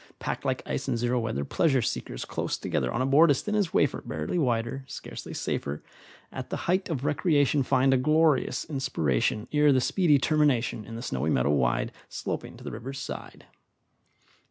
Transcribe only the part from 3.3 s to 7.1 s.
thin as wafer, Barely wider, scarcely safer, At the height of